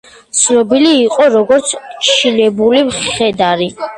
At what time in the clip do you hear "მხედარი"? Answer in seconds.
2.91-3.71